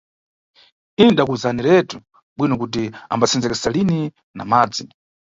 [0.99, 1.97] Ine ndidakuwuzaniretu
[2.37, 3.99] bwino kuti ambasenzekesa lini
[4.37, 4.83] na madzi.